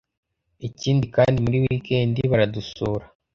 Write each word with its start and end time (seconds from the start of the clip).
Ikindi 0.67 1.05
kandi 1.15 1.37
muri 1.45 1.57
weekend 1.65 2.15
baradusura 2.31 3.05